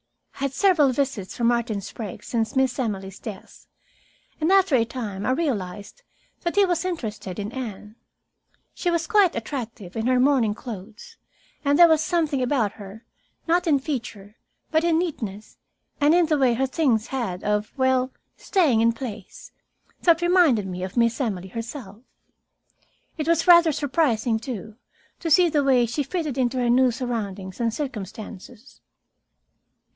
[0.33, 3.67] I had several visits from Martin Sprague since Miss Emily's death,
[4.39, 6.01] and after a time I realized
[6.41, 7.95] that he was interested in Anne.
[8.73, 11.17] She was quite attractive in her mourning clothes,
[11.63, 13.05] and there was something about her,
[13.45, 14.37] not in feature,
[14.71, 15.59] but in neatness
[16.01, 19.51] and in the way her things had of, well, staying in place,
[20.01, 22.01] that reminded me of Miss Emily herself.
[23.19, 24.77] It was rather surprising, too,
[25.19, 28.81] to see the way she fitted into her new surroundings and circumstances.